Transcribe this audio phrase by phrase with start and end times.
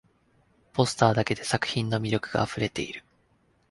[0.73, 3.03] ポスターだけで作品の魅力があふれている